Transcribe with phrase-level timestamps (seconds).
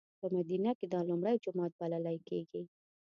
[0.19, 2.61] په مدینه کې دا لومړی جومات بللی کېږي.